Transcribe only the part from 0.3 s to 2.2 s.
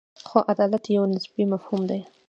عدالت یو نسبي مفهوم دی.